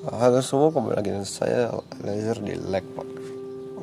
Halo 0.00 0.40
semua, 0.40 0.72
kembali 0.72 0.96
lagi 0.96 1.12
dengan 1.12 1.28
saya 1.28 1.76
Laser 2.00 2.40
di 2.40 2.56
Lag. 2.56 2.80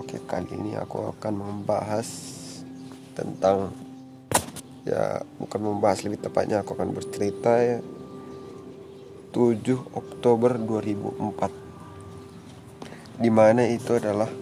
Oke, 0.01 0.17
kali 0.25 0.49
ini 0.49 0.73
aku 0.73 1.13
akan 1.13 1.29
membahas 1.29 2.09
tentang 3.13 3.69
ya 4.81 5.21
bukan 5.37 5.61
membahas 5.61 6.01
lebih 6.01 6.25
tepatnya 6.25 6.65
aku 6.65 6.73
akan 6.73 6.97
bercerita 6.97 7.61
ya 7.61 7.85
7 9.29 9.61
Oktober 9.93 10.57
2004 10.57 13.21
Di 13.21 13.29
mana 13.29 13.69
itu 13.69 14.01
adalah 14.01 14.33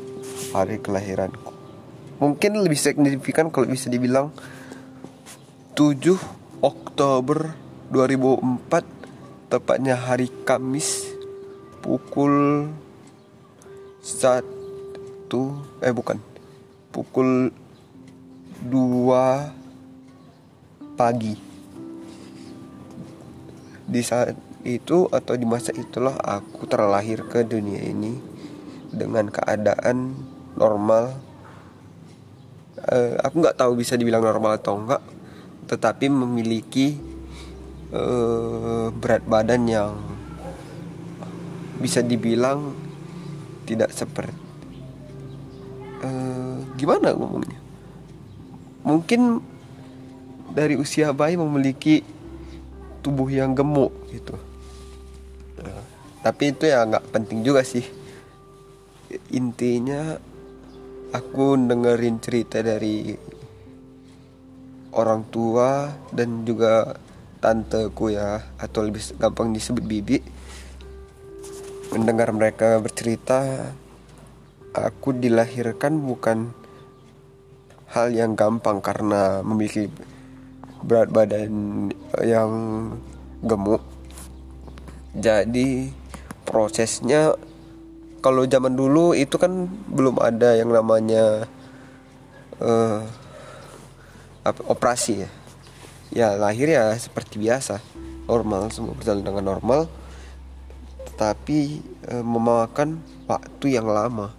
hari 0.55 0.79
kelahiranku. 0.79 1.51
Mungkin 2.23 2.55
lebih 2.55 2.79
signifikan 2.79 3.51
kalau 3.51 3.67
bisa 3.67 3.91
dibilang 3.91 4.31
7 5.75 5.91
Oktober 6.63 7.51
2004 7.91 9.51
tepatnya 9.51 9.99
hari 9.99 10.31
Kamis 10.47 11.04
pukul 11.85 12.65
satu 14.01 15.61
eh 15.85 15.93
bukan. 15.93 16.17
Pukul 16.89 17.53
dua 18.65 19.53
pagi. 20.97 21.37
Di 23.85 24.01
saat 24.01 24.33
itu 24.65 25.05
atau 25.13 25.37
di 25.37 25.45
masa 25.45 25.69
itulah 25.77 26.17
aku 26.17 26.65
terlahir 26.65 27.21
ke 27.29 27.45
dunia 27.45 27.85
ini 27.85 28.17
dengan 28.89 29.29
keadaan 29.29 30.17
normal. 30.57 31.13
Uh, 32.81 33.21
aku 33.21 33.45
nggak 33.45 33.61
tahu 33.61 33.77
bisa 33.77 33.93
dibilang 33.93 34.25
normal 34.25 34.57
atau 34.61 34.77
enggak 34.77 35.01
tetapi 35.65 36.05
memiliki 36.11 36.93
uh, 37.89 38.93
berat 38.93 39.25
badan 39.25 39.65
yang 39.65 40.14
bisa 41.79 41.99
dibilang 41.99 42.71
tidak 43.65 43.91
seperti 43.91 44.45
uh, 46.05 46.57
gimana 46.77 47.15
ngomongnya? 47.15 47.59
Mungkin 48.85 49.41
dari 50.53 50.77
usia 50.77 51.11
bayi 51.11 51.35
memiliki 51.35 52.05
tubuh 53.01 53.27
yang 53.29 53.57
gemuk 53.57 53.91
gitu. 54.13 54.35
Uh, 55.61 55.83
tapi 56.21 56.53
itu 56.53 56.69
ya 56.69 56.85
nggak 56.85 57.09
penting 57.09 57.41
juga 57.41 57.65
sih. 57.65 57.85
Intinya 59.33 60.17
aku 61.13 61.55
dengerin 61.55 62.17
cerita 62.19 62.59
dari 62.59 63.15
orang 64.95 65.27
tua 65.27 65.91
dan 66.11 66.47
juga 66.47 66.95
tanteku 67.43 68.15
ya 68.15 68.41
atau 68.57 68.87
lebih 68.87 69.03
gampang 69.19 69.51
disebut 69.53 69.83
bibi 69.83 70.17
mendengar 71.95 72.29
mereka 72.35 72.75
bercerita 72.83 73.71
aku 74.75 75.15
dilahirkan 75.15 75.95
bukan 76.03 76.51
hal 77.95 78.11
yang 78.11 78.35
gampang 78.35 78.83
karena 78.83 79.39
memiliki 79.39 79.87
berat 80.83 81.07
badan 81.07 81.89
yang 82.19 82.51
gemuk. 83.39 83.79
Jadi 85.15 85.89
prosesnya 86.43 87.39
kalau 88.19 88.43
zaman 88.43 88.75
dulu 88.75 89.15
itu 89.15 89.39
kan 89.39 89.71
belum 89.87 90.19
ada 90.19 90.59
yang 90.59 90.75
namanya 90.75 91.47
uh, 92.59 92.99
operasi 94.67 95.23
ya. 95.23 95.29
Ya 96.11 96.27
lahir 96.35 96.67
ya 96.67 96.91
seperti 96.99 97.39
biasa. 97.39 97.79
Normal 98.27 98.67
semua 98.75 98.91
berjalan 98.97 99.23
dengan 99.23 99.55
normal 99.55 99.87
tapi 101.15 101.79
e, 102.03 102.13
memakan 102.19 102.99
waktu 103.27 103.79
yang 103.79 103.87
lama 103.87 104.35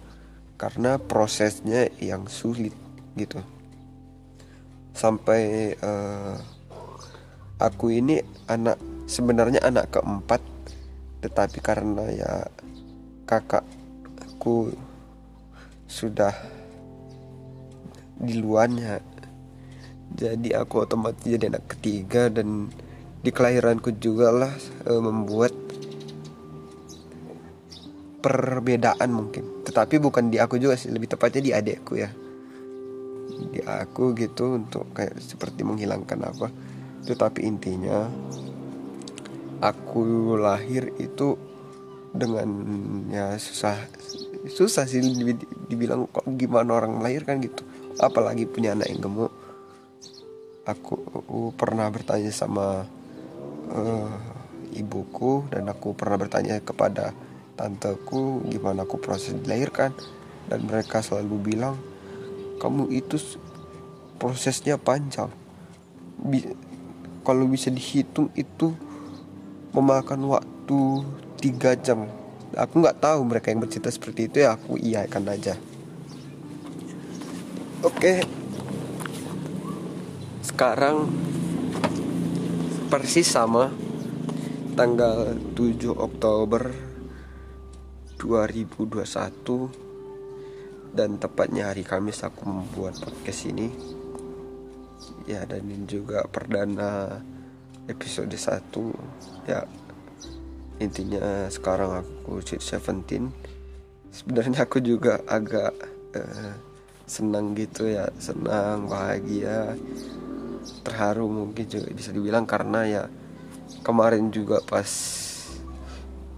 karena 0.57 0.97
prosesnya 0.97 1.89
yang 2.01 2.25
sulit 2.29 2.73
gitu. 3.17 3.41
Sampai 4.93 5.73
e, 5.77 5.91
aku 7.57 7.93
ini 7.93 8.21
anak 8.45 8.77
sebenarnya 9.09 9.61
anak 9.65 9.97
keempat 9.97 10.41
tetapi 11.25 11.57
karena 11.59 12.05
ya 12.13 12.33
kakakku 13.25 14.71
sudah 15.89 16.33
di 18.17 18.37
luarnya 18.37 19.01
jadi 20.13 20.61
aku 20.61 20.85
otomatis 20.85 21.25
jadi 21.25 21.51
anak 21.51 21.77
ketiga 21.77 22.29
dan 22.29 22.69
di 23.21 23.29
kelahiranku 23.33 23.97
juga 23.97 24.31
lah 24.31 24.53
e, 24.85 24.91
membuat 24.97 25.66
perbedaan 28.17 29.09
mungkin. 29.13 29.63
Tetapi 29.63 30.01
bukan 30.01 30.33
di 30.33 30.41
aku 30.41 30.57
juga 30.57 30.75
sih 30.75 30.89
lebih 30.89 31.13
tepatnya 31.13 31.41
di 31.41 31.51
adekku 31.53 31.93
ya. 31.97 32.09
Di 33.53 33.61
aku 33.61 34.17
gitu 34.17 34.57
untuk 34.57 34.89
kayak 34.91 35.21
seperti 35.21 35.61
menghilangkan 35.61 36.19
apa. 36.25 36.47
Tetapi 37.05 37.39
intinya 37.45 38.09
aku 39.61 40.35
lahir 40.37 40.93
itu 40.97 41.37
dengan 42.13 42.49
ya 43.13 43.37
susah 43.37 43.77
susah 44.47 44.87
sih 44.87 45.03
dibilang 45.67 46.07
kok 46.09 46.25
gimana 46.37 46.77
orang 46.81 46.97
melahirkan 46.97 47.37
gitu. 47.43 47.61
Apalagi 48.01 48.49
punya 48.49 48.73
anak 48.73 48.89
yang 48.89 49.01
gemuk. 49.01 49.33
Aku, 50.67 50.99
pernah 51.55 51.87
bertanya 51.87 52.27
sama 52.27 52.83
uh, 53.71 54.11
ibuku 54.75 55.47
dan 55.47 55.71
aku 55.71 55.95
pernah 55.95 56.19
bertanya 56.19 56.59
kepada 56.59 57.15
tanteku 57.57 58.45
gimana 58.47 58.85
aku 58.85 59.01
proses 59.01 59.33
dilahirkan. 59.33 59.91
Dan 60.47 60.63
mereka 60.63 61.03
selalu 61.03 61.35
bilang 61.51 61.75
kamu 62.61 62.93
itu 62.93 63.19
prosesnya 64.15 64.79
panjang. 64.79 65.27
Bi 66.17 66.41
kalau 67.27 67.43
bisa 67.49 67.67
dihitung 67.67 68.31
itu 68.39 68.71
memakan 69.75 70.31
waktu 70.31 70.79
tiga 71.43 71.75
jam. 71.75 72.07
Aku 72.55 72.79
nggak 72.79 73.03
tahu 73.03 73.27
mereka 73.27 73.51
yang 73.51 73.59
bercerita 73.59 73.91
seperti 73.91 74.31
itu 74.31 74.37
ya 74.47 74.55
aku 74.55 74.79
iakan 74.79 75.27
aja. 75.27 75.59
Oke. 77.83 78.23
Sekarang 80.41 81.11
persis 82.87 83.27
sama 83.27 83.69
tanggal 84.79 85.35
7 85.53 85.91
Oktober 85.91 86.86
2021 88.17 89.69
dan 90.93 91.17
tepatnya 91.21 91.69
hari 91.69 91.85
Kamis 91.85 92.25
aku 92.25 92.49
membuat 92.49 92.97
podcast 92.97 93.45
ini. 93.47 93.69
Ya 95.29 95.45
dan 95.45 95.69
ini 95.69 95.85
juga 95.85 96.25
perdana 96.25 97.21
episode 97.87 98.35
1 98.35 99.47
ya 99.47 99.63
intinya 100.77 101.49
sekarang 101.49 102.03
aku 102.03 102.43
sweet 102.45 102.61
17 102.61 104.13
sebenarnya 104.13 104.67
aku 104.67 104.77
juga 104.83 105.23
agak 105.25 105.73
uh, 106.13 106.53
senang 107.07 107.55
gitu 107.55 107.87
ya 107.87 108.11
senang 108.19 108.91
bahagia 108.91 109.79
terharu 110.83 111.31
mungkin 111.31 111.65
juga 111.65 111.87
bisa 111.95 112.11
dibilang 112.11 112.43
karena 112.43 112.79
ya 112.85 113.03
kemarin 113.81 114.29
juga 114.29 114.59
pas 114.61 114.85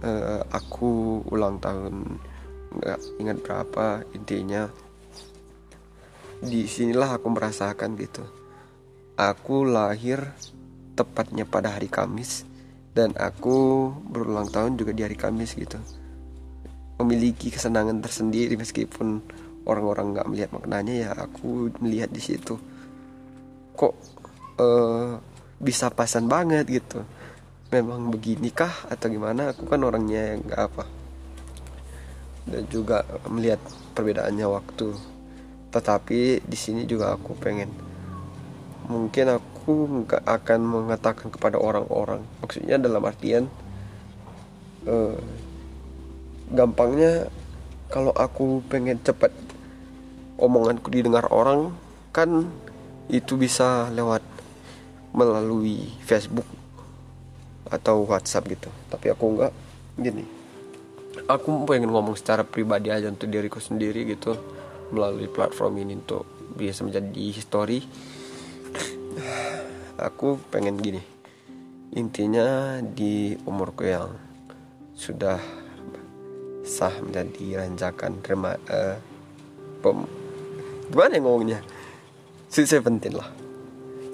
uh, 0.04 0.42
aku 0.52 1.22
ulang 1.28 1.60
tahun 1.60 2.20
nggak 2.70 3.00
ingat 3.18 3.36
berapa 3.42 4.06
intinya 4.14 4.70
di 6.40 6.64
sinilah 6.64 7.20
aku 7.20 7.28
merasakan 7.28 7.98
gitu. 8.00 8.24
Aku 9.20 9.68
lahir 9.68 10.32
tepatnya 10.96 11.44
pada 11.44 11.76
hari 11.76 11.92
Kamis 11.92 12.48
dan 12.96 13.12
aku 13.20 13.90
berulang 14.08 14.48
tahun 14.48 14.80
juga 14.80 14.96
di 14.96 15.04
hari 15.04 15.16
Kamis 15.20 15.52
gitu. 15.52 15.76
Memiliki 17.00 17.52
kesenangan 17.52 18.00
tersendiri 18.00 18.56
meskipun 18.56 19.20
orang-orang 19.68 20.16
nggak 20.16 20.28
melihat 20.32 20.50
maknanya 20.56 20.94
ya 20.96 21.10
aku 21.12 21.68
melihat 21.84 22.08
di 22.08 22.22
situ. 22.24 22.56
Kok 23.76 23.94
uh, 24.56 25.20
bisa 25.60 25.92
pasan 25.92 26.24
banget 26.24 26.64
gitu 26.72 27.04
memang 27.70 28.10
beginikah 28.10 28.70
atau 28.90 29.06
gimana? 29.06 29.54
Aku 29.54 29.64
kan 29.64 29.80
orangnya 29.86 30.36
nggak 30.42 30.60
apa. 30.60 30.84
Dan 32.50 32.66
juga 32.66 33.06
melihat 33.30 33.62
perbedaannya 33.94 34.46
waktu. 34.50 34.90
Tetapi 35.70 36.42
di 36.42 36.58
sini 36.58 36.82
juga 36.84 37.14
aku 37.14 37.38
pengen. 37.38 37.70
Mungkin 38.90 39.38
aku 39.38 39.72
nggak 40.02 40.26
akan 40.26 40.60
mengatakan 40.66 41.30
kepada 41.30 41.62
orang-orang. 41.62 42.26
Maksudnya 42.42 42.74
dalam 42.74 43.06
artian 43.06 43.46
eh, 44.90 45.16
gampangnya 46.50 47.30
kalau 47.86 48.10
aku 48.10 48.66
pengen 48.66 48.98
cepat 48.98 49.30
omonganku 50.42 50.90
didengar 50.90 51.30
orang 51.30 51.70
kan 52.10 52.50
itu 53.06 53.38
bisa 53.38 53.90
lewat 53.94 54.22
melalui 55.14 55.94
Facebook 56.02 56.46
atau 57.70 58.04
WhatsApp 58.04 58.50
gitu. 58.50 58.70
Tapi 58.90 59.14
aku 59.14 59.24
nggak 59.38 59.52
gini. 59.96 60.24
Aku 61.26 61.66
pengen 61.66 61.90
ngomong 61.94 62.18
secara 62.18 62.42
pribadi 62.42 62.90
aja 62.90 63.06
untuk 63.06 63.30
diriku 63.30 63.62
sendiri 63.62 64.06
gitu 64.06 64.34
melalui 64.90 65.30
platform 65.30 65.78
ini 65.82 65.94
untuk 65.98 66.26
bisa 66.58 66.82
menjadi 66.82 67.24
history. 67.30 67.86
Aku 70.00 70.40
pengen 70.50 70.80
gini 70.80 71.20
intinya 71.90 72.78
di 72.78 73.34
umurku 73.42 73.82
yang 73.82 74.14
sudah 74.94 75.42
sah 76.62 76.94
menjadi 77.02 77.66
ranjakan 77.66 78.22
rema 78.22 78.54
uh, 78.70 78.94
pem, 79.82 80.06
gimana 80.92 81.18
yang 81.18 81.26
ngomongnya? 81.26 81.60
Si 82.46 82.62
seventeen 82.62 83.18
lah. 83.18 83.26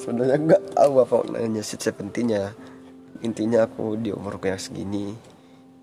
Sebenarnya 0.00 0.40
nggak 0.40 0.62
tahu 0.72 0.92
apa 1.04 1.14
maknanya 1.28 1.60
si 1.60 1.76
seventeennya 1.76 2.56
intinya 3.22 3.64
aku 3.64 3.96
di 3.96 4.12
umurku 4.12 4.48
yang 4.50 4.60
segini 4.60 5.14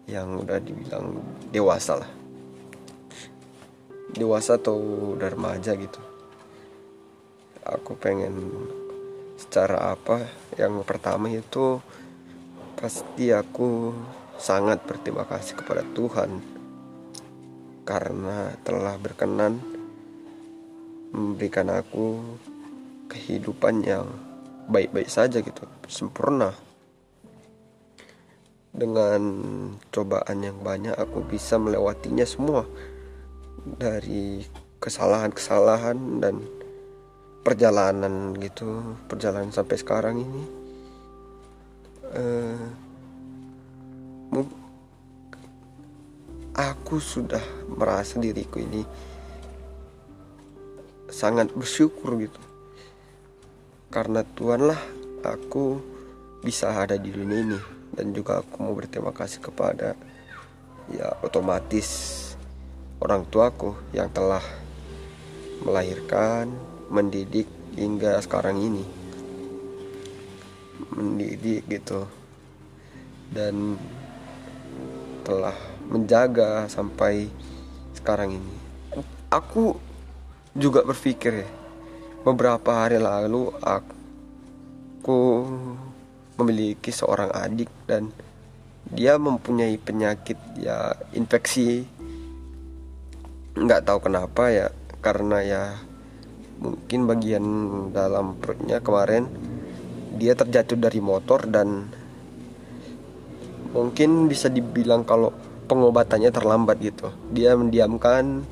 yang 0.10 0.36
udah 0.36 0.60
dibilang 0.60 1.22
dewasa 1.50 2.04
lah. 2.04 2.12
Dewasa 4.14 4.60
atau 4.60 4.78
udah 5.18 5.30
remaja 5.32 5.74
gitu. 5.74 6.02
Aku 7.64 7.96
pengen 7.96 8.52
secara 9.40 9.96
apa 9.96 10.28
yang 10.60 10.84
pertama 10.84 11.32
itu 11.32 11.80
pasti 12.76 13.32
aku 13.32 13.96
sangat 14.36 14.84
berterima 14.84 15.24
kasih 15.24 15.56
kepada 15.56 15.82
Tuhan. 15.96 16.44
Karena 17.84 18.52
telah 18.64 18.96
berkenan 19.00 19.60
memberikan 21.14 21.70
aku 21.70 22.20
kehidupan 23.08 23.86
yang 23.86 24.08
baik-baik 24.68 25.12
saja 25.12 25.44
gitu 25.44 25.68
sempurna 25.86 26.56
dengan 28.74 29.22
cobaan 29.94 30.42
yang 30.42 30.58
banyak 30.66 30.98
aku 30.98 31.22
bisa 31.30 31.62
melewatinya 31.62 32.26
semua. 32.26 32.66
Dari 33.64 34.42
kesalahan-kesalahan 34.82 36.20
dan 36.20 36.42
perjalanan 37.46 38.34
gitu 38.42 38.98
perjalanan 39.06 39.54
sampai 39.54 39.78
sekarang 39.78 40.16
ini. 40.20 40.44
Uh, 42.14 42.66
aku 46.54 46.98
sudah 46.98 47.42
merasa 47.70 48.18
diriku 48.22 48.58
ini 48.58 48.82
sangat 51.14 51.54
bersyukur 51.54 52.18
gitu. 52.18 52.42
Karena 53.94 54.26
Tuhan 54.26 54.66
lah 54.66 54.82
aku 55.22 55.78
bisa 56.42 56.74
ada 56.74 56.98
di 56.98 57.14
dunia 57.14 57.40
ini 57.40 57.73
dan 57.94 58.14
juga 58.14 58.42
aku 58.42 58.56
mau 58.62 58.74
berterima 58.74 59.14
kasih 59.14 59.40
kepada 59.42 59.94
ya 60.92 61.16
otomatis 61.24 62.20
orang 63.04 63.28
tuaku 63.28 63.76
yang 63.92 64.08
telah 64.12 64.44
melahirkan, 65.64 66.52
mendidik 66.92 67.48
hingga 67.76 68.20
sekarang 68.24 68.60
ini. 68.60 68.86
Mendidik 70.94 71.68
gitu. 71.68 72.08
Dan 73.34 73.80
telah 75.24 75.56
menjaga 75.88 76.68
sampai 76.68 77.32
sekarang 77.96 78.40
ini. 78.40 78.56
Aku 79.32 79.80
juga 80.54 80.86
berpikir 80.86 81.44
ya, 81.44 81.50
beberapa 82.22 82.86
hari 82.86 83.02
lalu 83.02 83.50
aku 83.60 85.20
memiliki 86.38 86.90
seorang 86.90 87.30
adik 87.30 87.70
dan 87.86 88.10
dia 88.90 89.16
mempunyai 89.16 89.80
penyakit 89.80 90.38
ya 90.60 90.94
infeksi. 91.16 91.88
Nggak 93.54 93.86
tahu 93.86 94.10
kenapa 94.10 94.50
ya 94.50 94.68
karena 95.04 95.38
ya 95.46 95.64
mungkin 96.60 97.06
bagian 97.06 97.46
dalam 97.92 98.40
perutnya 98.40 98.80
kemarin 98.80 99.28
dia 100.16 100.38
terjatuh 100.38 100.78
dari 100.78 101.02
motor 101.02 101.44
dan 101.50 101.90
mungkin 103.74 104.30
bisa 104.30 104.48
dibilang 104.48 105.02
kalau 105.04 105.34
pengobatannya 105.66 106.30
terlambat 106.30 106.78
gitu. 106.82 107.10
Dia 107.34 107.58
mendiamkan 107.58 108.46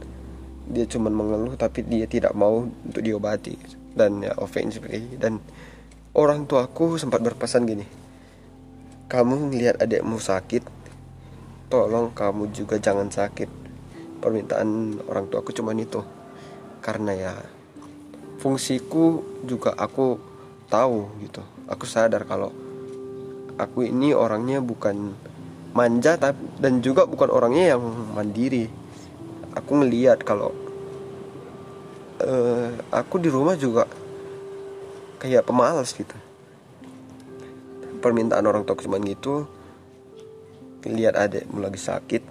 dia 0.72 0.88
cuma 0.88 1.12
mengeluh 1.12 1.60
tapi 1.60 1.84
dia 1.84 2.08
tidak 2.08 2.32
mau 2.34 2.66
untuk 2.66 3.04
diobati. 3.04 3.58
Dan 3.92 4.24
ya 4.24 4.32
offensive 4.40 4.88
dan 5.20 5.44
orang 6.18 6.48
tuaku 6.48 7.00
sempat 7.00 7.24
berpesan 7.24 7.64
gini 7.68 7.86
kamu 9.08 9.52
ngelihat 9.52 9.80
adikmu 9.80 10.20
sakit 10.20 10.82
tolong 11.72 12.12
kamu 12.12 12.52
juga 12.52 12.76
jangan 12.76 13.08
sakit. 13.08 13.48
Permintaan 14.20 15.00
orang 15.08 15.32
tuaku 15.32 15.56
cuma 15.56 15.72
itu. 15.72 16.04
Karena 16.84 17.16
ya 17.16 17.34
fungsiku 18.44 19.24
juga 19.48 19.72
aku 19.80 20.20
tahu 20.68 21.08
gitu. 21.24 21.40
Aku 21.72 21.88
sadar 21.88 22.28
kalau 22.28 22.52
aku 23.56 23.88
ini 23.88 24.12
orangnya 24.12 24.60
bukan 24.60 25.16
manja 25.72 26.20
tapi 26.20 26.44
dan 26.60 26.84
juga 26.84 27.08
bukan 27.08 27.32
orangnya 27.32 27.74
yang 27.74 27.82
mandiri. 28.12 28.68
Aku 29.56 29.80
ngelihat 29.80 30.28
kalau 30.28 30.52
uh, 32.20 32.76
aku 32.92 33.16
di 33.24 33.32
rumah 33.32 33.56
juga 33.56 33.88
kayak 35.22 35.46
pemalas 35.46 35.94
gitu. 35.94 36.18
Permintaan 38.02 38.42
orang 38.50 38.66
tua 38.66 38.74
cuma 38.82 38.98
gitu. 38.98 39.46
Lihat 40.82 41.14
adikmu 41.14 41.62
lagi 41.62 41.78
sakit. 41.78 42.24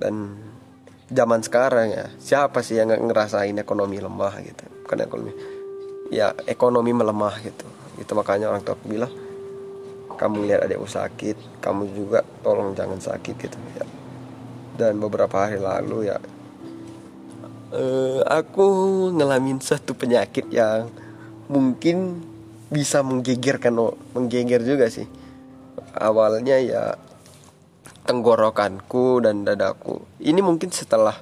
Dan 0.00 0.40
zaman 1.12 1.44
sekarang 1.44 1.92
ya 1.92 2.06
siapa 2.16 2.64
sih 2.64 2.80
yang 2.80 2.88
ngerasain 2.88 3.52
ekonomi 3.60 4.00
lemah 4.00 4.34
gitu? 4.40 4.64
Bukan 4.88 4.98
ekonomi 5.04 5.32
ya 6.08 6.32
ekonomi 6.48 6.96
melemah 6.96 7.36
gitu. 7.44 7.68
Itu 8.00 8.16
makanya 8.16 8.48
orang 8.48 8.64
tua 8.64 8.80
bilang 8.80 9.12
kamu 10.16 10.48
lihat 10.48 10.64
adikmu 10.64 10.88
sakit 10.88 11.60
kamu 11.60 11.92
juga 11.92 12.24
tolong 12.40 12.72
jangan 12.72 12.96
sakit 12.96 13.34
gitu 13.36 13.58
ya. 13.76 13.84
Dan 14.80 14.96
beberapa 14.96 15.44
hari 15.44 15.60
lalu 15.60 16.08
ya 16.08 16.16
uh, 17.76 18.20
aku 18.24 18.66
ngalamin 19.16 19.60
satu 19.60 19.96
penyakit 19.96 20.46
yang 20.52 20.88
mungkin 21.46 22.22
bisa 22.66 23.02
menggegerkan 23.02 23.78
menggeger 24.14 24.62
juga 24.66 24.90
sih. 24.90 25.06
Awalnya 25.96 26.56
ya 26.60 26.84
tenggorokanku 28.06 29.22
dan 29.22 29.46
dadaku. 29.46 30.02
Ini 30.22 30.40
mungkin 30.42 30.70
setelah 30.70 31.14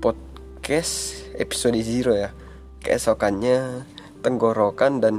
podcast 0.00 1.24
episode 1.36 1.80
zero 1.80 2.16
ya. 2.16 2.32
Keesokannya 2.84 3.84
tenggorokan 4.20 5.02
dan 5.02 5.16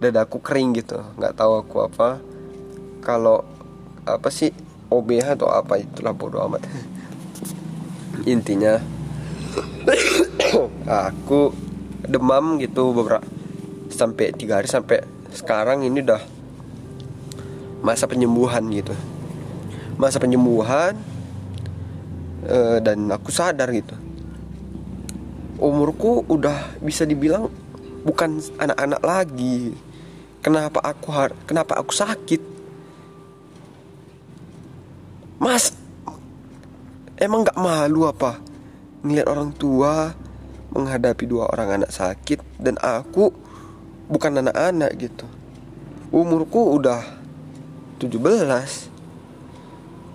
dadaku 0.00 0.42
kering 0.42 0.76
gitu. 0.76 1.00
Nggak 1.16 1.36
tahu 1.36 1.52
aku 1.62 1.76
apa. 1.86 2.08
Kalau 3.04 3.44
apa 4.02 4.28
sih 4.32 4.50
OBH 4.90 5.38
atau 5.40 5.48
apa 5.48 5.80
itulah 5.80 6.12
bodo 6.12 6.42
amat. 6.44 6.62
Intinya 8.28 8.76
aku 11.08 11.71
demam 12.06 12.58
gitu 12.58 12.90
beberapa 12.90 13.22
sampai 13.92 14.32
tiga 14.34 14.58
hari 14.58 14.66
sampai 14.66 15.04
sekarang 15.32 15.84
ini 15.84 16.02
udah 16.02 16.22
masa 17.82 18.06
penyembuhan 18.06 18.62
gitu. 18.72 18.94
Masa 19.98 20.16
penyembuhan 20.18 20.96
uh, 22.48 22.78
dan 22.80 23.10
aku 23.10 23.28
sadar 23.28 23.68
gitu. 23.70 23.94
Umurku 25.62 26.26
udah 26.26 26.74
bisa 26.82 27.06
dibilang 27.06 27.50
bukan 28.02 28.42
anak-anak 28.58 29.02
lagi. 29.02 29.76
Kenapa 30.42 30.82
aku 30.82 31.08
har 31.14 31.30
kenapa 31.46 31.78
aku 31.78 31.94
sakit? 31.94 32.42
Mas 35.38 35.74
emang 37.18 37.46
nggak 37.46 37.58
malu 37.58 38.10
apa 38.10 38.42
ngeliat 39.02 39.26
orang 39.26 39.50
tua 39.54 40.14
menghadapi 40.72 41.28
dua 41.28 41.52
orang 41.52 41.82
anak 41.82 41.92
sakit 41.92 42.40
dan 42.56 42.80
aku 42.80 43.30
bukan 44.08 44.40
anak-anak 44.40 44.96
gitu. 44.96 45.28
Umurku 46.12 46.76
udah 46.76 47.00
17 48.00 48.18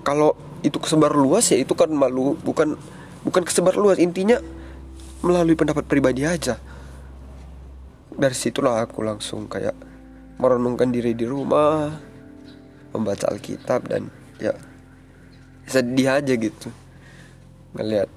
kalau 0.05 0.33
itu 0.65 0.77
kesebar 0.81 1.13
luas 1.13 1.49
ya 1.53 1.57
itu 1.61 1.77
kan 1.77 1.89
malu 1.93 2.33
bukan 2.41 2.77
bukan 3.21 3.41
kesebar 3.45 3.77
luas. 3.77 4.01
Intinya 4.01 4.41
melalui 5.21 5.53
pendapat 5.53 5.85
pribadi 5.85 6.25
aja. 6.25 6.57
Dari 8.17 8.33
situlah 8.33 8.81
aku 8.81 9.05
langsung 9.05 9.45
kayak 9.45 9.77
merenungkan 10.41 10.89
diri 10.89 11.13
di 11.13 11.25
rumah 11.25 11.93
membaca 12.93 13.29
Alkitab 13.29 13.89
dan 13.89 14.09
ya 14.41 14.53
sedih 15.67 16.17
aja 16.17 16.33
gitu 16.33 16.69
ngelihat 17.75 18.09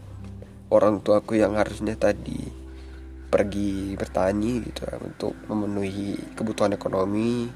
orang 0.71 1.03
tuaku 1.03 1.39
yang 1.39 1.59
harusnya 1.59 1.99
tadi 1.99 2.39
pergi 3.31 3.95
bertani 3.95 4.59
gitu 4.67 4.83
ya, 4.91 4.99
untuk 4.99 5.39
memenuhi 5.47 6.19
kebutuhan 6.35 6.75
ekonomi 6.75 7.47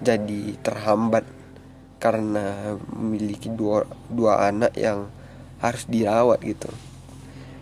jadi 0.00 0.56
terhambat 0.62 1.26
karena 2.00 2.78
memiliki 2.96 3.52
dua 3.52 3.84
dua 4.08 4.48
anak 4.48 4.72
yang 4.78 5.12
harus 5.60 5.84
dirawat 5.84 6.40
gitu. 6.40 6.72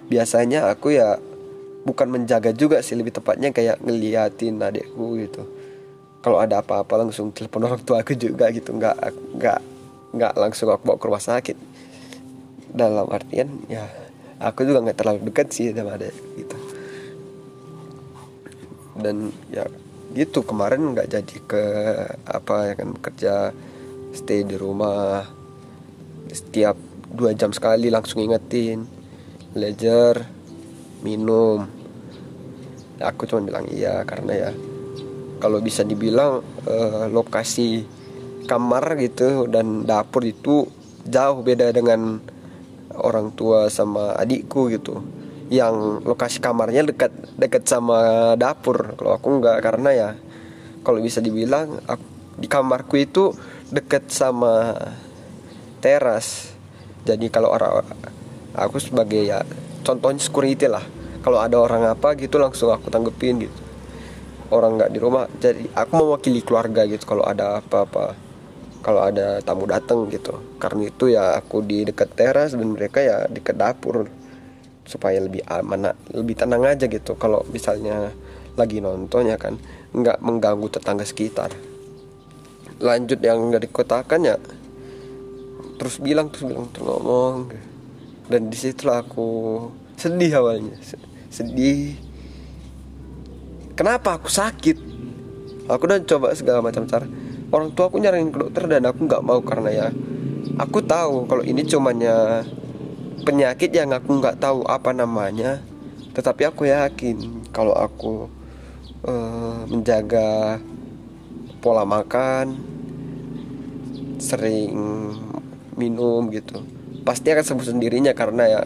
Biasanya 0.07 0.71
aku 0.71 0.95
ya 0.95 1.19
bukan 1.83 2.07
menjaga 2.07 2.55
juga 2.55 2.79
sih 2.79 2.95
lebih 2.95 3.19
tepatnya 3.19 3.51
kayak 3.51 3.83
ngeliatin 3.83 4.63
adikku 4.63 5.19
gitu. 5.19 5.43
Kalau 6.23 6.39
ada 6.39 6.63
apa-apa 6.63 7.03
langsung 7.03 7.35
telepon 7.35 7.67
orang 7.67 7.83
tua 7.83 8.07
aku 8.07 8.15
juga 8.15 8.55
gitu 8.55 8.71
nggak 8.71 8.97
nggak 9.35 9.61
nggak 10.15 10.33
langsung 10.39 10.71
aku 10.71 10.95
bawa 10.95 10.99
ke 11.03 11.07
rumah 11.11 11.25
sakit. 11.25 11.57
Dalam 12.71 13.11
artian 13.11 13.67
ya 13.67 13.89
aku 14.39 14.67
juga 14.67 14.83
nggak 14.87 14.99
terlalu 14.99 15.21
dekat 15.31 15.49
sih 15.51 15.75
sama 15.75 15.99
adik 15.99 16.15
gitu. 16.39 16.57
Dan 18.99 19.31
ya 19.51 19.67
gitu 20.15 20.43
kemarin 20.43 20.95
nggak 20.95 21.11
jadi 21.11 21.37
ke 21.45 21.65
apa 22.25 22.73
ya 22.73 22.75
kan 22.79 22.91
kerja 22.99 23.35
stay 24.15 24.47
di 24.47 24.55
rumah. 24.55 25.27
Setiap 26.31 26.77
dua 27.09 27.33
jam 27.35 27.51
sekali 27.51 27.91
langsung 27.91 28.23
ingetin 28.23 28.87
belajar 29.53 30.27
minum. 31.03 31.67
Aku 32.99 33.31
cuma 33.31 33.47
bilang 33.47 33.67
iya 33.71 34.03
karena 34.03 34.33
ya 34.35 34.51
kalau 35.39 35.63
bisa 35.63 35.87
dibilang 35.87 36.43
eh, 36.67 37.07
lokasi 37.11 37.87
kamar 38.51 38.99
gitu 38.99 39.47
dan 39.47 39.87
dapur 39.87 40.25
itu 40.27 40.67
jauh 41.07 41.41
beda 41.45 41.71
dengan 41.71 42.19
orang 43.03 43.33
tua 43.35 43.71
sama 43.71 44.15
adikku 44.19 44.69
gitu. 44.73 45.03
Yang 45.49 46.05
lokasi 46.05 46.39
kamarnya 46.45 46.85
dekat 46.85 47.13
dekat 47.37 47.65
sama 47.65 48.33
dapur. 48.37 48.95
Kalau 48.99 49.17
aku 49.17 49.29
nggak 49.41 49.59
karena 49.65 49.91
ya 49.91 50.09
kalau 50.85 51.01
bisa 51.01 51.19
dibilang 51.25 51.81
aku, 51.89 52.05
di 52.39 52.47
kamarku 52.47 52.95
itu 53.01 53.33
dekat 53.73 54.13
sama 54.13 54.77
teras. 55.81 56.53
Jadi 57.09 57.33
kalau 57.33 57.51
orang 57.51 57.87
aku 58.53 58.77
sebagai 58.79 59.25
ya 59.25 59.41
contohnya 59.83 60.21
security 60.21 60.69
lah. 60.69 60.85
Kalau 61.25 61.43
ada 61.43 61.59
orang 61.59 61.89
apa 61.89 62.15
gitu 62.15 62.39
langsung 62.39 62.71
aku 62.71 62.93
tanggepin 62.93 63.49
gitu. 63.49 63.61
Orang 64.49 64.81
nggak 64.81 64.93
di 64.93 64.99
rumah 65.01 65.29
jadi 65.41 65.69
aku 65.77 65.93
mewakili 65.97 66.41
keluarga 66.41 66.85
gitu 66.89 67.05
kalau 67.05 67.25
ada 67.25 67.61
apa-apa 67.61 68.28
kalau 68.81 69.03
ada 69.03 69.43
tamu 69.43 69.67
datang 69.67 70.07
gitu. 70.09 70.39
Karena 70.63 70.89
itu 70.89 71.11
ya 71.11 71.35
aku 71.39 71.63
di 71.63 71.83
dekat 71.83 72.15
teras 72.15 72.55
dan 72.55 72.69
mereka 72.71 73.03
ya 73.03 73.27
dekat 73.27 73.59
dapur. 73.59 74.07
Supaya 74.89 75.21
lebih 75.21 75.45
aman 75.45 75.93
lebih 76.15 76.35
tenang 76.39 76.65
aja 76.65 76.89
gitu. 76.89 77.19
Kalau 77.19 77.45
misalnya 77.53 78.15
lagi 78.57 78.83
nonton 78.83 79.29
ya 79.31 79.37
kan 79.37 79.59
nggak 79.93 80.19
mengganggu 80.23 80.67
tetangga 80.73 81.05
sekitar. 81.05 81.53
Lanjut 82.79 83.19
yang 83.21 83.51
nggak 83.51 83.69
dikotakan 83.69 84.23
ya 84.25 84.37
terus 85.79 86.03
bilang 86.03 86.27
terus 86.35 86.45
bilang 86.51 86.67
terus 86.75 86.87
ngomong. 86.87 87.53
Dan 88.29 88.53
di 88.53 88.57
situlah 88.59 89.01
aku 89.05 89.29
sedih 89.97 90.41
awalnya. 90.41 90.77
Sedih. 91.33 91.97
Kenapa 93.79 94.19
aku 94.19 94.27
sakit? 94.27 94.77
Aku 95.69 95.85
udah 95.87 96.01
coba 96.03 96.35
segala 96.35 96.65
macam 96.65 96.89
cara 96.89 97.07
orang 97.49 97.73
tua 97.73 97.89
aku 97.89 97.97
nyaranin 98.01 98.33
ke 98.33 98.39
dokter 98.39 98.65
dan 98.69 98.85
aku 98.89 99.09
nggak 99.09 99.25
mau 99.25 99.41
karena 99.41 99.71
ya 99.73 99.87
aku 100.61 100.85
tahu 100.85 101.25
kalau 101.29 101.45
ini 101.45 101.65
cumannya 101.65 102.45
penyakit 103.25 103.71
yang 103.75 103.93
aku 103.93 104.19
nggak 104.19 104.41
tahu 104.41 104.65
apa 104.65 104.91
namanya. 104.93 105.61
Tetapi 106.17 106.51
aku 106.51 106.67
yakin 106.67 107.47
kalau 107.55 107.75
aku 107.79 108.27
uh, 109.07 109.63
menjaga 109.71 110.59
pola 111.63 111.87
makan 111.87 112.59
sering 114.19 114.75
minum 115.79 116.27
gitu 116.35 116.59
pasti 117.07 117.31
akan 117.31 117.47
sembuh 117.47 117.67
sendirinya 117.71 118.13
karena 118.19 118.45
ya 118.51 118.63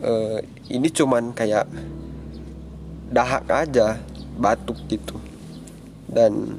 uh, 0.00 0.38
ini 0.72 0.88
cuman 0.88 1.36
kayak 1.36 1.68
dahak 3.12 3.44
aja 3.50 4.00
batuk 4.40 4.78
gitu. 4.88 5.20
Dan 6.10 6.58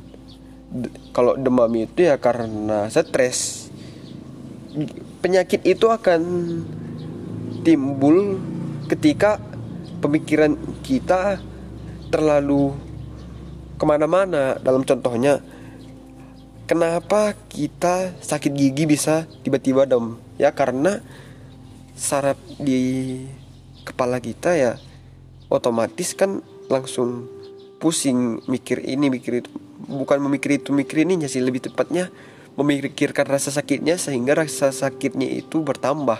kalau 1.11 1.35
demam 1.35 1.71
itu 1.75 2.07
ya 2.07 2.15
karena 2.15 2.87
stres. 2.87 3.69
Penyakit 5.19 5.67
itu 5.67 5.91
akan 5.91 6.21
timbul 7.61 8.39
ketika 8.87 9.37
pemikiran 9.99 10.55
kita 10.81 11.43
terlalu 12.07 12.71
ke 13.75 13.83
mana-mana. 13.83 14.55
Dalam 14.63 14.87
contohnya 14.87 15.43
kenapa 16.71 17.35
kita 17.51 18.15
sakit 18.23 18.51
gigi 18.55 18.87
bisa 18.87 19.27
tiba-tiba 19.43 19.83
dem 19.83 20.15
ya 20.39 20.55
karena 20.55 21.03
saraf 21.99 22.39
di 22.57 23.19
kepala 23.83 24.23
kita 24.23 24.55
ya 24.55 24.79
otomatis 25.51 26.15
kan 26.15 26.39
langsung 26.71 27.27
pusing 27.83 28.39
mikir 28.47 28.79
ini 28.87 29.11
mikir 29.11 29.43
itu 29.43 29.51
bukan 29.87 30.21
memikir 30.21 30.61
itu 30.61 30.69
mikir 30.75 31.05
ini 31.05 31.17
sih 31.25 31.41
lebih 31.41 31.69
tepatnya 31.69 32.11
memikirkan 32.59 33.23
rasa 33.23 33.53
sakitnya 33.53 33.95
sehingga 33.95 34.35
rasa 34.35 34.75
sakitnya 34.75 35.27
itu 35.27 35.63
bertambah. 35.63 36.19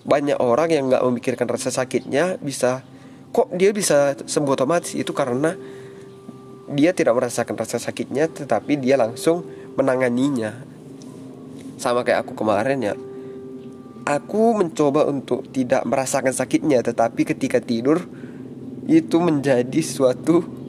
Banyak 0.00 0.40
orang 0.40 0.72
yang 0.72 0.88
nggak 0.88 1.04
memikirkan 1.04 1.46
rasa 1.46 1.68
sakitnya 1.68 2.40
bisa 2.40 2.80
kok 3.30 3.52
dia 3.52 3.70
bisa 3.70 4.16
sembuh 4.16 4.56
otomatis? 4.56 4.96
Itu 4.96 5.12
karena 5.12 5.52
dia 6.70 6.94
tidak 6.96 7.18
merasakan 7.18 7.58
rasa 7.58 7.76
sakitnya 7.76 8.30
tetapi 8.30 8.80
dia 8.80 8.96
langsung 8.96 9.44
menanganinya. 9.76 10.56
Sama 11.76 12.04
kayak 12.04 12.24
aku 12.24 12.32
kemarin 12.38 12.80
ya. 12.80 12.94
Aku 14.08 14.56
mencoba 14.56 15.04
untuk 15.06 15.44
tidak 15.52 15.84
merasakan 15.84 16.32
sakitnya 16.32 16.80
tetapi 16.80 17.28
ketika 17.28 17.60
tidur 17.60 18.00
itu 18.88 19.16
menjadi 19.20 19.80
suatu 19.84 20.59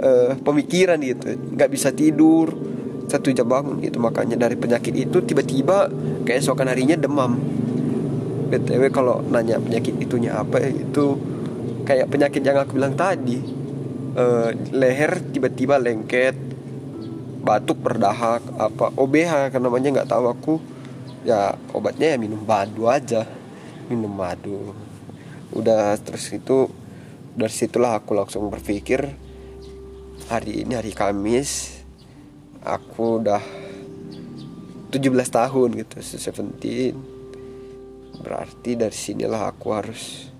uh, 0.00 0.32
pemikiran 0.40 0.98
gitu. 1.00 1.36
Nggak 1.54 1.70
bisa 1.70 1.92
tidur. 1.92 2.52
Satu 3.06 3.30
jam 3.34 3.46
bangun 3.46 3.78
gitu. 3.84 4.00
Makanya 4.00 4.40
dari 4.40 4.56
penyakit 4.56 4.94
itu 4.96 5.22
tiba-tiba 5.22 5.90
keesokan 6.24 6.70
harinya 6.70 6.96
demam. 6.96 7.36
Btw 8.50 8.90
kalau 8.90 9.22
nanya 9.30 9.62
penyakit 9.62 9.94
itunya 10.02 10.34
apa 10.34 10.58
itu 10.66 11.14
kayak 11.86 12.10
penyakit 12.10 12.42
yang 12.42 12.58
aku 12.58 12.80
bilang 12.80 12.98
tadi. 12.98 13.60
Uh, 14.10 14.50
leher 14.74 15.22
tiba-tiba 15.30 15.78
lengket 15.78 16.34
batuk 17.46 17.78
berdahak 17.78 18.42
apa 18.58 18.90
OBH 18.98 19.54
kan 19.54 19.62
namanya 19.62 20.02
nggak 20.02 20.10
tahu 20.10 20.24
aku. 20.26 20.54
Ya 21.22 21.54
obatnya 21.76 22.14
ya 22.14 22.16
minum 22.18 22.42
madu 22.42 22.90
aja. 22.90 23.26
Minum 23.86 24.10
madu. 24.10 24.74
Udah 25.54 25.98
terus 25.98 26.30
itu 26.30 26.70
dari 27.34 27.54
situlah 27.54 27.98
aku 28.02 28.14
langsung 28.18 28.50
berpikir 28.50 29.29
hari 30.30 30.62
ini 30.62 30.78
hari 30.78 30.94
Kamis 30.94 31.82
aku 32.62 33.18
udah 33.18 33.42
17 34.94 35.10
tahun 35.26 35.68
gitu 35.82 35.98
17 35.98 38.22
berarti 38.22 38.78
dari 38.78 38.94
sinilah 38.94 39.50
aku 39.50 39.74
harus 39.74 40.30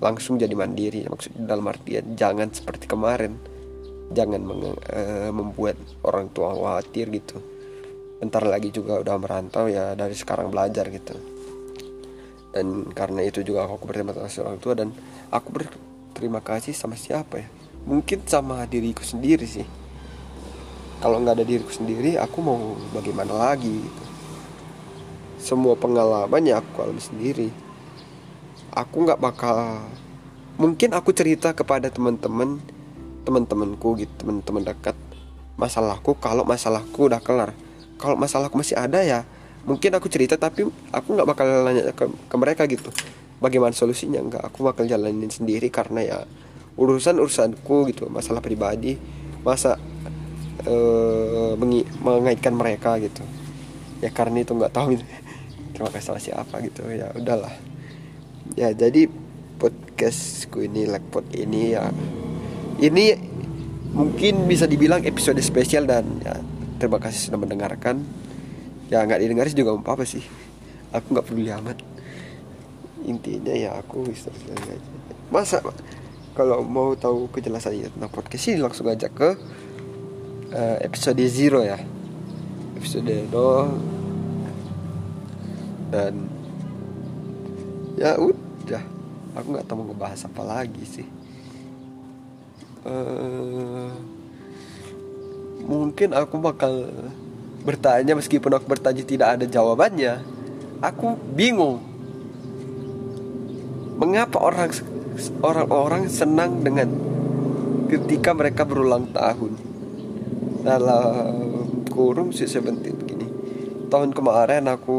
langsung 0.00 0.40
jadi 0.40 0.56
mandiri. 0.56 1.04
Maksud 1.04 1.36
dalam 1.36 1.68
artian 1.68 2.16
jangan 2.16 2.48
seperti 2.48 2.88
kemarin. 2.88 3.36
Jangan 4.10 4.40
meng, 4.40 4.72
uh, 4.72 5.28
membuat 5.28 5.76
orang 6.00 6.32
tua 6.32 6.56
khawatir 6.56 7.12
gitu. 7.12 7.36
Bentar 8.24 8.40
lagi 8.48 8.72
juga 8.72 9.04
udah 9.04 9.20
merantau 9.20 9.68
ya 9.68 9.92
dari 9.92 10.16
sekarang 10.16 10.48
belajar 10.48 10.88
gitu. 10.88 11.12
Dan 12.56 12.88
karena 12.96 13.20
itu 13.28 13.44
juga 13.44 13.68
aku 13.68 13.84
berterima 13.84 14.16
kasih 14.16 14.48
orang 14.48 14.64
tua 14.64 14.80
dan 14.80 14.96
aku 15.28 15.48
berterima 15.52 16.40
kasih 16.40 16.72
sama 16.72 16.96
siapa 16.96 17.36
ya 17.36 17.59
mungkin 17.88 18.24
sama 18.28 18.64
diriku 18.68 19.04
sendiri 19.04 19.46
sih. 19.48 19.66
Kalau 21.00 21.20
nggak 21.20 21.40
ada 21.40 21.44
diriku 21.46 21.72
sendiri 21.72 22.20
aku 22.20 22.38
mau 22.44 22.76
bagaimana 22.92 23.32
lagi 23.32 23.72
gitu. 23.72 24.04
semua 25.40 25.72
pengalaman 25.72 26.44
ya 26.44 26.60
aku 26.60 26.84
alami 26.84 27.00
sendiri 27.00 27.48
aku 28.76 29.08
nggak 29.08 29.16
bakal 29.18 29.82
mungkin 30.60 30.92
aku 30.92 31.10
cerita 31.16 31.56
kepada 31.56 31.88
teman-teman 31.88 32.60
teman-temanku 33.24 33.96
gitu 33.98 34.12
teman-teman 34.20 34.68
dekat 34.68 34.92
masalahku 35.60 36.16
kalau 36.16 36.46
masalahku 36.48 37.10
udah 37.12 37.20
kelar. 37.20 37.52
Kalau 38.00 38.16
masalahku 38.16 38.56
masih 38.56 38.80
ada 38.80 39.04
ya 39.04 39.28
mungkin 39.68 39.92
aku 39.92 40.08
cerita 40.08 40.40
tapi 40.40 40.64
aku 40.88 41.08
nggak 41.12 41.28
bakal 41.28 41.46
nanya 41.68 41.92
ke, 41.92 42.08
ke 42.08 42.36
mereka 42.40 42.64
gitu. 42.64 42.88
Bagaimana 43.44 43.76
solusinya? 43.76 44.24
Nggak 44.24 44.42
aku 44.48 44.64
bakal 44.64 44.88
jalanin 44.88 45.28
sendiri 45.28 45.68
karena 45.68 46.00
ya 46.00 46.18
urusan 46.78 47.18
urusanku 47.18 47.90
gitu 47.90 48.06
masalah 48.10 48.38
pribadi 48.38 48.96
masa 49.40 49.80
uh, 50.68 51.52
mengaitkan 52.04 52.52
mereka 52.52 53.00
gitu. 53.00 53.24
Ya 54.00 54.08
karena 54.12 54.44
itu 54.44 54.52
nggak 54.56 54.72
tahu 54.72 54.96
terima 55.72 55.90
kasih 55.92 56.06
sama 56.12 56.20
siapa 56.20 56.60
gitu 56.64 56.84
ya 56.88 57.12
udahlah. 57.16 57.52
Ya 58.58 58.72
jadi 58.74 59.08
podcastku 59.60 60.64
ini 60.64 60.88
pot 61.12 61.24
ini 61.36 61.76
ya 61.76 61.92
ini 62.80 63.12
mungkin 63.92 64.48
bisa 64.48 64.64
dibilang 64.64 65.04
episode 65.04 65.38
spesial 65.44 65.84
dan 65.84 66.04
ya 66.24 66.36
terima 66.80 67.00
kasih 67.00 67.30
sudah 67.30 67.38
mendengarkan. 67.40 68.00
Ya 68.90 69.04
nggak 69.06 69.20
didengarin 69.22 69.54
juga 69.54 69.76
apa 69.76 70.00
apa 70.00 70.04
sih. 70.08 70.24
Aku 70.90 71.14
nggak 71.14 71.26
peduli 71.28 71.52
amat. 71.54 71.78
Intinya 73.06 73.54
ya 73.54 73.78
aku 73.78 74.08
aja. 74.10 74.32
Masa 75.30 75.62
kalau 76.34 76.62
mau 76.62 76.94
tahu 76.94 77.26
kejelasannya 77.34 77.90
tentang 77.90 78.12
podcast 78.12 78.46
ini 78.50 78.62
langsung 78.62 78.86
aja 78.86 79.10
ke 79.10 79.34
uh, 80.54 80.76
episode 80.82 81.20
zero 81.26 81.62
ya. 81.62 81.78
Episode 82.78 83.28
0 83.28 84.00
dan 85.90 86.14
ya 87.98 88.14
udah. 88.16 88.82
Aku 89.36 89.46
nggak 89.54 89.66
tahu 89.66 89.76
mau 89.82 89.86
ngebahas 89.90 90.26
apa 90.26 90.42
lagi 90.42 90.84
sih. 90.86 91.06
Uh, 92.80 93.92
mungkin 95.68 96.16
aku 96.16 96.40
bakal 96.40 96.88
bertanya 97.60 98.16
meskipun 98.16 98.56
aku 98.56 98.64
bertanya 98.64 99.04
tidak 99.04 99.28
ada 99.36 99.44
jawabannya 99.44 100.24
aku 100.80 101.14
bingung. 101.36 101.84
Mengapa 104.00 104.40
orang 104.40 104.72
orang-orang 105.44 106.08
senang 106.08 106.64
dengan 106.64 106.88
ketika 107.92 108.32
mereka 108.32 108.64
berulang 108.64 109.12
tahun. 109.12 109.52
Dalam 110.64 111.84
kurung 111.92 112.32
si 112.32 112.48
seventeen 112.48 112.96
gini. 113.04 113.26
Tahun 113.90 114.14
kemarin 114.16 114.64
aku 114.70 114.96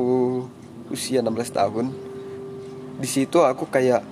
usia 0.91 1.23
16 1.23 1.57
tahun. 1.57 1.85
Di 3.01 3.07
situ 3.09 3.41
aku 3.41 3.65
kayak 3.71 4.05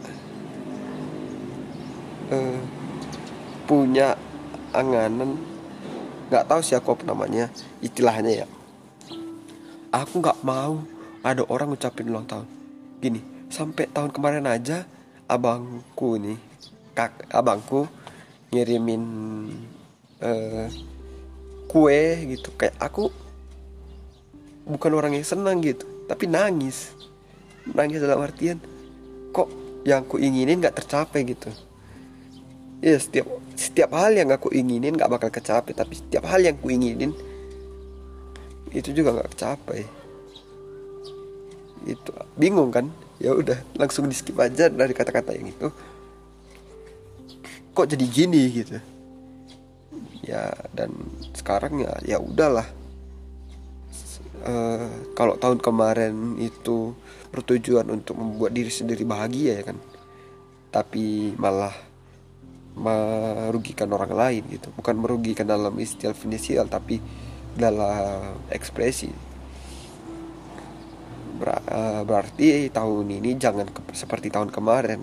uh, 2.33 2.59
punya 3.69 4.17
anganan. 4.73 5.37
Nggak 6.31 6.45
tahu 6.47 6.61
sih 6.63 6.77
aku 6.77 6.95
apa 6.95 7.03
namanya 7.05 7.51
istilahnya 7.83 8.45
ya. 8.45 8.47
Aku 9.91 10.21
nggak 10.21 10.41
mau 10.45 10.85
ada 11.25 11.43
orang 11.49 11.73
ngucapin 11.73 12.09
ulang 12.09 12.29
tahun. 12.29 12.47
Gini 13.03 13.21
sampai 13.49 13.89
tahun 13.89 14.13
kemarin 14.13 14.45
aja 14.45 14.85
abangku 15.29 16.17
nih 16.17 16.41
kak 16.98 17.29
abangku 17.29 17.86
ngirimin 18.50 19.03
uh, 20.25 20.67
kue 21.69 22.01
gitu. 22.33 22.50
Kayak 22.57 22.75
aku 22.81 23.13
bukan 24.65 24.91
orang 24.98 25.13
yang 25.13 25.25
senang 25.25 25.62
gitu 25.62 25.86
tapi 26.09 26.25
nangis. 26.25 26.98
Nangis 27.69 28.01
dalam 28.01 28.25
artian 28.25 28.57
kok 29.29 29.45
yang 29.86 30.01
ku 30.09 30.17
inginin 30.17 30.57
nggak 30.57 30.81
tercapai 30.81 31.21
gitu? 31.29 31.53
Ya 32.81 32.98
setiap 32.98 33.29
setiap 33.53 33.93
hal 33.93 34.17
yang 34.17 34.33
aku 34.33 34.50
inginin 34.50 34.98
nggak 34.98 35.12
bakal 35.12 35.29
kecapai 35.29 35.77
tapi 35.77 35.93
setiap 36.00 36.25
hal 36.25 36.41
yang 36.41 36.57
ku 36.57 36.74
inginin 36.74 37.13
itu 38.74 38.89
juga 38.91 39.13
nggak 39.13 39.29
kecapai. 39.38 39.86
Itu 41.86 42.12
bingung 42.33 42.74
kan 42.74 42.89
ya 43.19 43.35
udah 43.35 43.59
langsung 43.75 44.07
di 44.07 44.15
skip 44.15 44.39
aja 44.39 44.71
dari 44.71 44.95
kata-kata 44.95 45.35
yang 45.35 45.51
itu. 45.51 45.67
Kok 47.75 47.88
jadi 47.88 48.05
gini 48.07 48.43
gitu? 48.49 48.79
Ya 50.23 50.51
dan 50.71 50.95
sekarang 51.35 51.83
ya 51.83 51.93
ya 52.03 52.17
udahlah. 52.17 52.65
Uh, 54.39 54.88
kalau 55.19 55.35
tahun 55.35 55.59
kemarin 55.59 56.39
itu 56.39 56.95
bertujuan 57.35 57.91
untuk 57.91 58.15
membuat 58.15 58.55
diri 58.55 58.71
sendiri 58.71 59.03
bahagia 59.03 59.59
ya 59.59 59.63
kan? 59.67 59.77
Tapi 60.71 61.35
malah 61.35 61.75
merugikan 62.79 63.91
orang 63.91 64.15
lain 64.15 64.43
gitu. 64.47 64.71
Bukan 64.79 64.95
merugikan 64.95 65.43
dalam 65.43 65.75
istilah 65.75 66.15
finansial 66.15 66.71
tapi 66.71 67.03
dalam 67.51 68.39
ekspresi 68.47 69.28
Ber 71.39 71.55
uh, 71.55 72.03
berarti 72.03 72.67
tahun 72.67 73.07
ini 73.07 73.39
jangan 73.39 73.63
seperti 73.95 74.27
tahun 74.27 74.51
kemarin. 74.51 74.99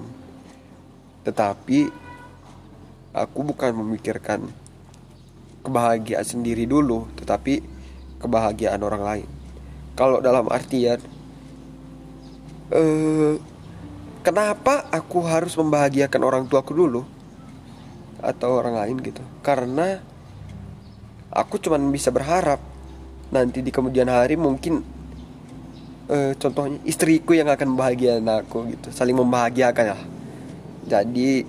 Tetapi 1.25 1.79
aku 3.16 3.40
bukan 3.40 3.72
memikirkan 3.72 4.44
kebahagiaan 5.64 6.22
sendiri 6.22 6.68
dulu 6.68 7.09
tetapi 7.16 7.64
kebahagiaan 8.20 8.85
orang 8.85 9.03
lain. 9.03 9.29
Kalau 9.96 10.20
dalam 10.20 10.46
artian 10.53 11.01
uh, 12.68 13.35
kenapa 14.20 14.85
aku 14.92 15.25
harus 15.25 15.57
membahagiakan 15.57 16.20
orang 16.20 16.44
tuaku 16.44 16.77
dulu? 16.77 17.03
Atau 18.20 18.61
orang 18.61 18.77
lain 18.77 19.01
gitu. 19.01 19.25
Karena 19.40 20.05
aku 21.33 21.57
cuman 21.57 21.88
bisa 21.88 22.12
berharap 22.12 22.61
nanti 23.33 23.64
di 23.64 23.72
kemudian 23.72 24.12
hari 24.12 24.37
mungkin 24.38 24.96
uh, 26.11 26.33
contohnya 26.38 26.79
istriku 26.87 27.35
yang 27.35 27.51
akan 27.51 27.75
membahagiakan 27.75 28.27
aku 28.42 28.59
gitu. 28.75 28.88
Saling 28.90 29.16
membahagiakan 29.16 29.85
ya 29.95 29.99
jadi 30.87 31.42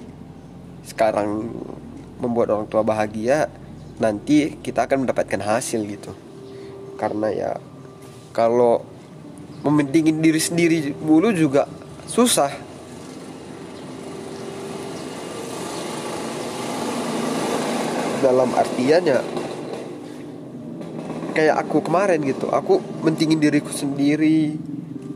sekarang 0.82 1.54
membuat 2.18 2.58
orang 2.58 2.66
tua 2.66 2.82
bahagia 2.82 3.54
nanti 4.02 4.58
kita 4.58 4.90
akan 4.90 5.06
mendapatkan 5.06 5.42
hasil 5.42 5.86
gitu. 5.86 6.12
Karena 6.98 7.30
ya 7.30 7.52
kalau 8.34 8.82
mementingin 9.62 10.22
diri 10.22 10.42
sendiri 10.42 10.78
dulu 10.98 11.30
juga 11.34 11.70
susah. 12.10 12.50
Dalam 18.18 18.50
artian 18.58 19.06
ya 19.06 19.22
kayak 21.38 21.62
aku 21.62 21.86
kemarin 21.86 22.18
gitu. 22.26 22.50
Aku 22.50 22.82
mentingin 23.06 23.38
diriku 23.38 23.70
sendiri. 23.70 24.58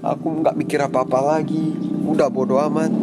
Aku 0.05 0.45
nggak 0.45 0.53
mikir 0.53 0.77
apa-apa 0.77 1.17
lagi. 1.17 1.73
Udah 2.05 2.29
bodo 2.29 2.61
amat. 2.61 2.93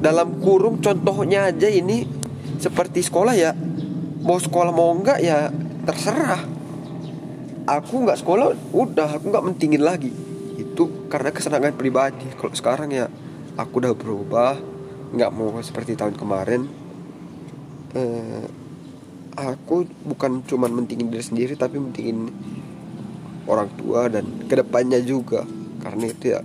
Dalam 0.00 0.40
kurung 0.40 0.80
contohnya 0.80 1.52
aja 1.52 1.68
ini 1.68 2.08
seperti 2.56 3.04
sekolah 3.04 3.36
ya. 3.36 3.52
Mau 4.24 4.40
sekolah 4.40 4.72
mau 4.72 4.96
enggak 4.96 5.20
ya 5.20 5.52
terserah. 5.84 6.40
Aku 7.68 8.08
nggak 8.08 8.24
sekolah 8.24 8.56
udah. 8.72 9.20
Aku 9.20 9.28
nggak 9.28 9.44
mentingin 9.44 9.84
lagi. 9.84 10.08
Itu 10.56 11.08
karena 11.12 11.36
kesenangan 11.36 11.76
pribadi. 11.76 12.24
Kalau 12.32 12.56
sekarang 12.56 12.88
ya 12.96 13.12
aku 13.60 13.84
udah 13.84 13.92
berubah. 13.92 14.56
Nggak 15.12 15.30
mau 15.36 15.52
seperti 15.60 16.00
tahun 16.00 16.16
kemarin. 16.16 16.64
Eh, 17.92 18.63
aku 19.34 19.86
bukan 20.06 20.46
cuman 20.46 20.70
mentingin 20.70 21.10
diri 21.10 21.24
sendiri 21.24 21.54
tapi 21.58 21.82
mentingin 21.82 22.30
orang 23.50 23.68
tua 23.76 24.08
dan 24.08 24.24
ke 24.46 24.54
depannya 24.54 25.02
juga. 25.02 25.44
Karena 25.82 26.04
itu 26.08 26.32
ya 26.32 26.40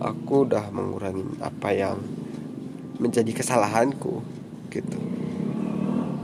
aku 0.00 0.46
udah 0.46 0.70
mengurangi 0.70 1.42
apa 1.42 1.68
yang 1.74 1.96
menjadi 3.00 3.32
kesalahanku 3.32 4.22
gitu. 4.70 4.98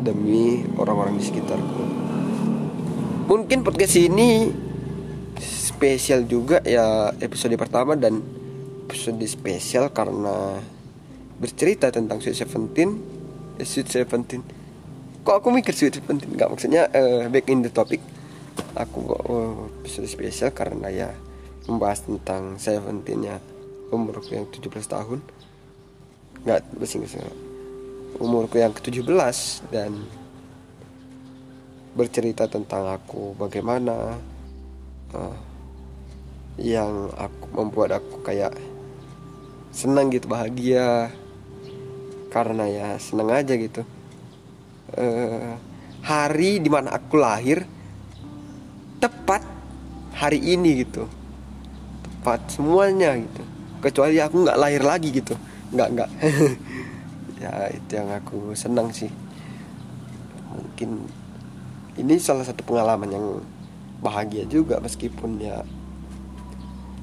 Demi 0.05 0.63
orang-orang 0.79 1.19
di 1.19 1.25
sekitarku. 1.25 1.83
Mungkin 3.27 3.67
podcast 3.67 3.99
ini 3.99 4.55
spesial 5.43 6.25
juga 6.31 6.63
ya 6.63 7.11
episode 7.19 7.59
pertama 7.59 7.99
dan 7.99 8.23
episode 8.87 9.19
spesial 9.27 9.91
karena 9.91 10.63
bercerita 11.43 11.91
tentang 11.91 12.23
Sweet 12.23 12.39
Seventeen. 12.39 12.91
Eh, 13.59 13.67
Sweet 13.67 13.89
Seventeen 13.91 14.66
kok 15.27 15.43
aku 15.43 15.51
mikir 15.51 15.75
Sweet 15.75 15.99
Seventeen 15.99 16.39
nggak 16.39 16.47
maksudnya 16.55 16.87
uh, 16.95 17.27
back 17.27 17.51
in 17.51 17.67
the 17.67 17.73
topic. 17.75 17.99
Aku 18.79 19.03
kok 19.11 19.23
uh, 19.27 19.67
episode 19.83 20.07
spesial 20.07 20.55
karena 20.55 20.87
ya 20.87 21.11
membahas 21.67 22.07
tentang 22.07 22.63
Seventeennya 22.63 23.43
umurku 23.91 24.39
yang 24.39 24.47
17 24.47 24.71
tahun. 24.87 25.19
Nggak 26.47 26.59
bahasa 26.79 26.95
Inggris 26.95 27.19
umurku 28.23 28.57
yang 28.63 28.71
ke-17 28.71 29.67
dan 29.75 29.99
bercerita 31.99 32.47
tentang 32.47 32.87
aku 32.87 33.35
bagaimana 33.35 34.15
uh, 35.11 35.37
yang 36.55 37.11
aku 37.19 37.51
membuat 37.51 37.99
aku 37.99 38.23
kayak 38.23 38.55
senang 39.75 40.15
gitu 40.15 40.31
bahagia. 40.31 41.11
Karena 42.31 42.69
ya 42.71 42.89
senang 43.01 43.33
aja 43.35 43.57
gitu 43.59 43.96
uh, 44.95 45.59
hari 46.07 46.63
di 46.63 46.71
mana 46.71 46.95
aku 46.95 47.19
lahir 47.19 47.67
tepat 49.03 49.43
hari 50.15 50.39
ini 50.39 50.87
gitu. 50.87 51.11
Tepat 52.07 52.47
semuanya 52.55 53.19
gitu. 53.19 53.43
Kecuali 53.83 54.23
aku 54.23 54.47
nggak 54.47 54.59
lahir 54.59 54.83
lagi 54.87 55.09
gitu. 55.11 55.35
Nggak 55.75 55.89
nggak. 55.95 56.11
Ya 57.37 57.69
itu 57.69 58.01
yang 58.01 58.09
aku 58.17 58.57
senang 58.57 58.89
sih. 58.97 59.13
Mungkin 60.57 61.05
ini 62.01 62.17
salah 62.17 62.49
satu 62.49 62.65
pengalaman 62.65 63.13
yang 63.13 63.27
bahagia 64.01 64.49
juga 64.49 64.81
meskipun 64.81 65.37
ya 65.37 65.61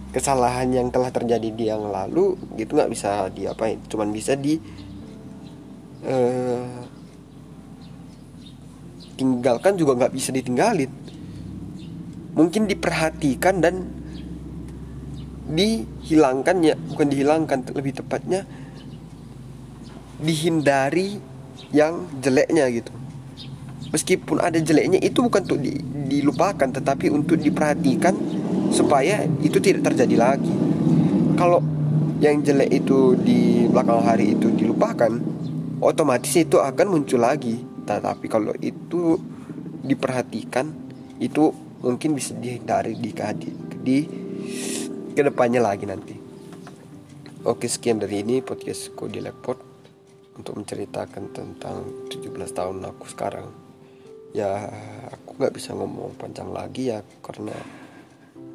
kesalahan 0.09 0.73
yang 0.73 0.87
telah 0.89 1.09
terjadi 1.09 1.49
di 1.53 1.69
yang 1.69 1.85
lalu 1.85 2.33
gitu 2.57 2.73
nggak 2.73 2.89
bisa 2.89 3.29
diapain. 3.29 3.77
Cuman 3.85 4.09
bisa 4.09 4.33
di 4.33 4.57
uh, 6.09 6.65
tinggalkan 9.23 9.79
juga 9.79 9.95
nggak 9.95 10.11
bisa 10.11 10.35
ditinggalin. 10.35 10.91
Mungkin 12.35 12.67
diperhatikan 12.67 13.63
dan 13.63 13.87
dihilangkan 15.47 16.59
ya 16.59 16.75
bukan 16.75 17.07
dihilangkan 17.07 17.71
lebih 17.71 18.03
tepatnya 18.03 18.43
dihindari 20.19 21.23
yang 21.71 22.03
jeleknya 22.19 22.67
gitu. 22.67 22.91
Meskipun 23.95 24.43
ada 24.43 24.59
jeleknya 24.59 24.99
itu 24.99 25.23
bukan 25.23 25.47
untuk 25.47 25.59
di, 25.63 25.79
dilupakan 26.11 26.67
tetapi 26.67 27.07
untuk 27.07 27.39
diperhatikan 27.39 28.17
supaya 28.75 29.23
itu 29.39 29.63
tidak 29.63 29.93
terjadi 29.93 30.15
lagi. 30.19 30.51
Kalau 31.39 31.63
yang 32.19 32.43
jelek 32.43 32.83
itu 32.83 33.15
di 33.15 33.69
belakang 33.69 34.01
hari 34.03 34.35
itu 34.35 34.49
dilupakan 34.51 35.11
otomatis 35.79 36.33
itu 36.39 36.57
akan 36.57 36.87
muncul 36.87 37.19
lagi 37.21 37.72
tetapi 37.83 38.25
kalau 38.31 38.55
itu 38.59 39.19
diperhatikan 39.83 40.71
itu 41.19 41.51
mungkin 41.83 42.15
bisa 42.15 42.31
dihindari 42.35 42.95
di 42.95 43.11
di 43.83 43.97
ke 45.13 45.21
depannya 45.21 45.59
lagi 45.59 45.85
nanti. 45.85 46.15
Oke 47.43 47.67
sekian 47.67 47.99
dari 47.99 48.23
ini 48.23 48.39
podcast 48.39 48.95
Kodi 48.95 49.19
Lepot 49.19 49.59
untuk 50.39 50.55
menceritakan 50.55 51.23
tentang 51.35 52.07
17 52.07 52.31
tahun 52.55 52.87
aku 52.87 53.05
sekarang. 53.11 53.51
Ya 54.31 54.71
aku 55.11 55.37
nggak 55.37 55.53
bisa 55.53 55.75
ngomong 55.75 56.15
panjang 56.17 56.49
lagi 56.49 56.89
ya 56.89 57.03
karena 57.21 57.53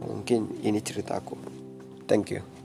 mungkin 0.03 0.59
ini 0.65 0.81
cerita 0.81 1.21
aku. 1.21 1.37
Thank 2.09 2.33
you 2.33 2.58